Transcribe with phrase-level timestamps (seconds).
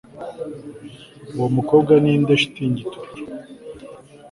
[1.35, 3.23] Uwo mukobwa ninde shitingi itukura